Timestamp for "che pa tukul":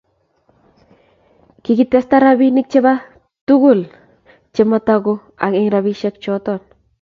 2.71-3.79